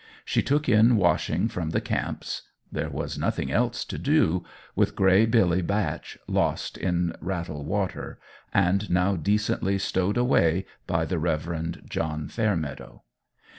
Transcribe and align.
She 0.25 0.41
took 0.41 0.67
in 0.67 0.95
washing 0.95 1.47
from 1.47 1.69
the 1.69 1.79
camps: 1.79 2.49
there 2.71 2.89
was 2.89 3.19
nothing 3.19 3.51
else 3.51 3.85
to 3.85 3.99
do, 3.99 4.43
with 4.75 4.95
Gray 4.95 5.27
Billy 5.27 5.61
Batch 5.61 6.17
lost 6.27 6.75
in 6.75 7.13
Rattle 7.21 7.63
Water, 7.63 8.17
and 8.51 8.89
now 8.89 9.15
decently 9.15 9.77
stowed 9.77 10.17
away 10.17 10.65
by 10.87 11.05
the 11.05 11.19
Reverend 11.19 11.83
John 11.87 12.27
Fairmeadow. 12.27 13.03